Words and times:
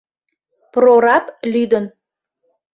Прораб 0.73 1.25
лӱдын... 1.51 1.85